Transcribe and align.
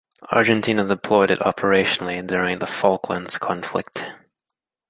Argentina 0.31 0.83
deployed 0.83 1.29
it 1.29 1.37
operationally 1.41 2.25
during 2.25 2.57
the 2.57 2.65
Falklands 2.65 3.37
conflict. 3.37 4.03